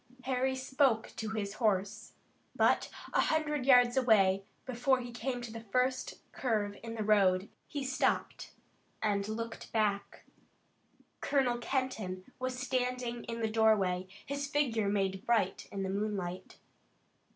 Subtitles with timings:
[0.23, 2.13] Harry spoke to his horse,
[2.55, 7.49] but a hundred yards away, before he came to the first curve in the road,
[7.67, 8.49] he stopped
[9.03, 10.25] and looked back.
[11.19, 16.57] Colonel Kenton was standing in the doorway, his figure made bright in the moonlight.